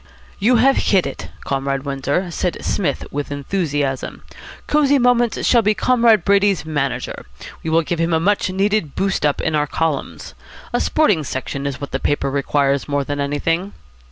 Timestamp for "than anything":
13.03-13.73